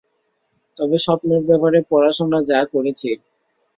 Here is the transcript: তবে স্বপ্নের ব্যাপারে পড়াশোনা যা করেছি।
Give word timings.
তবে 0.77 0.97
স্বপ্নের 0.99 1.41
ব্যাপারে 1.49 1.79
পড়াশোনা 1.89 2.39
যা 2.49 2.59
করেছি। 2.73 3.09